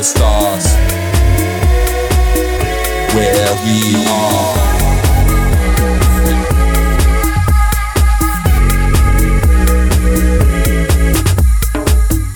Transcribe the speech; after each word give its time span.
the 0.00 0.04
stars 0.04 0.66
where 3.14 3.52
we 3.64 3.78
are. 4.08 4.56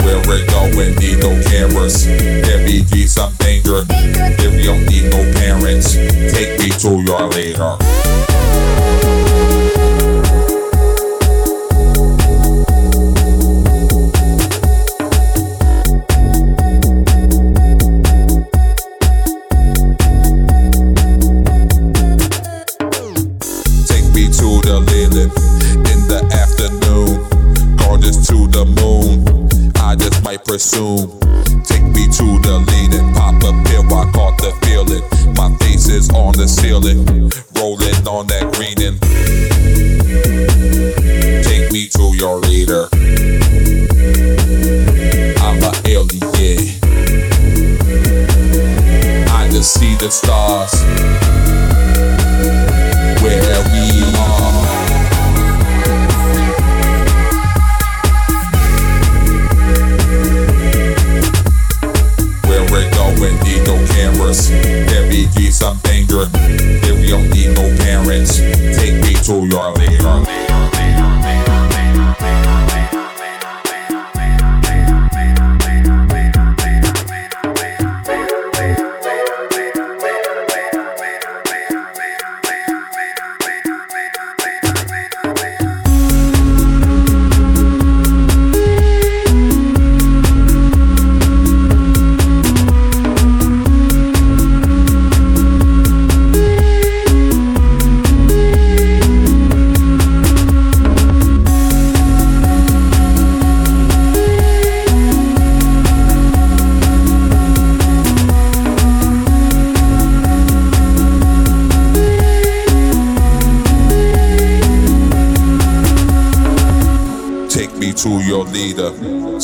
Where 0.05 0.20
we're 0.27 0.46
going, 0.46 0.94
need 0.96 1.20
no 1.20 1.42
cameras. 1.48 2.07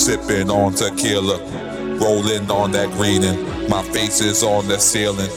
sipping 0.01 0.49
on 0.49 0.73
tequila, 0.73 1.39
rolling 1.99 2.51
on 2.51 2.71
that 2.73 2.91
green, 2.93 3.23
and 3.23 3.69
my 3.69 3.83
face 3.83 4.23
is 4.23 4.43
on 4.43 4.67
the 4.67 4.79
ceiling. 4.79 5.29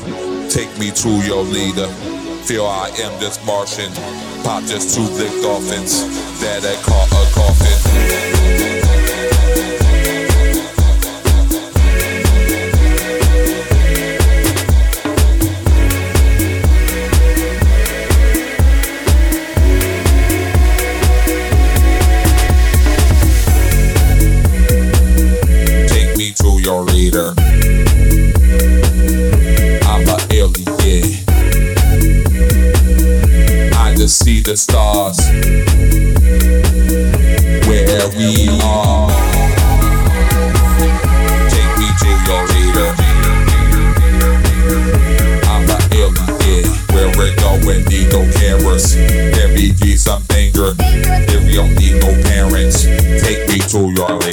Take 0.49 0.71
me 0.79 0.89
to 0.91 1.09
your 1.27 1.43
leader. 1.43 1.87
Feel 2.47 2.65
I 2.65 2.87
am 2.99 3.19
just 3.19 3.45
Martian. 3.45 3.91
Pop 4.43 4.63
just 4.63 4.95
two 4.95 5.01
licked 5.01 5.41
dolphins, 5.41 6.07
that 6.39 6.63
I 6.63 6.81
caught 6.81 7.11
a 7.11 7.33
coffin. 7.35 8.82
no 48.13 48.21
carers. 48.37 48.93
There 48.93 49.47
be 49.55 49.97
some 49.97 50.21
danger. 50.27 50.73
If 50.79 51.49
you 51.49 51.55
don't 51.55 51.75
need 51.75 51.99
no 51.99 52.13
parents, 52.29 52.83
take 52.83 53.49
me 53.49 53.59
to 53.73 53.91
your 53.91 54.13
lake. 54.19 54.32